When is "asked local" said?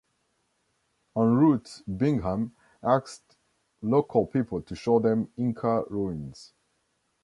2.81-4.25